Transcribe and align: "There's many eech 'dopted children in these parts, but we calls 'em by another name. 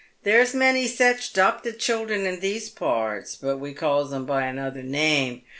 "There's 0.23 0.55
many 0.55 0.87
eech 0.87 1.31
'dopted 1.31 1.77
children 1.77 2.25
in 2.25 2.39
these 2.39 2.71
parts, 2.71 3.35
but 3.35 3.57
we 3.57 3.75
calls 3.75 4.11
'em 4.11 4.25
by 4.25 4.47
another 4.47 4.81
name. 4.81 5.43